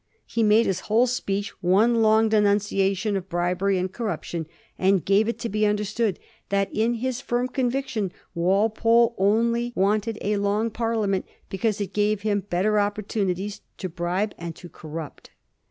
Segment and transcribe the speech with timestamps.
[0.25, 4.47] He made his whole speech one long de nunciation of bribery and corruption,
[4.79, 6.17] and gave it to be understood
[6.49, 12.39] that in his firm conviction Walpole only wanted a long Parliament because it gave him
[12.39, 15.29] better op portunities to bribe and to corrupt.